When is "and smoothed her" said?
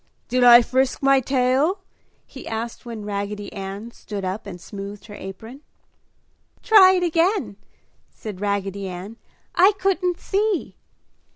4.47-5.13